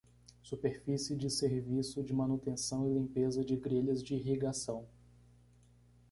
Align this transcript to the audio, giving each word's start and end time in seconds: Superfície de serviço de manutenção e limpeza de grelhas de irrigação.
Superfície 0.41 1.15
de 1.15 1.29
serviço 1.29 2.01
de 2.01 2.11
manutenção 2.11 2.87
e 2.87 2.91
limpeza 2.91 3.45
de 3.45 3.55
grelhas 3.55 4.01
de 4.01 4.15
irrigação. 4.15 4.87